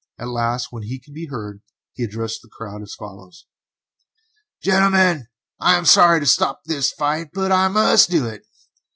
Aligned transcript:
At 0.17 0.29
last, 0.29 0.69
when 0.71 0.81
he 0.81 0.97
could 0.99 1.13
be 1.13 1.27
heard, 1.27 1.61
he 1.93 2.03
addressed 2.03 2.41
the 2.41 2.49
crowd 2.49 2.81
as 2.81 2.95
follows: 2.95 3.45
"Gentlemen, 4.63 5.27
I 5.59 5.77
am 5.77 5.85
sorry 5.85 6.19
to 6.19 6.25
stop 6.25 6.61
this 6.65 6.91
fight, 6.91 7.27
but 7.35 7.51
I 7.51 7.67
must 7.67 8.09
do 8.09 8.25
it. 8.25 8.43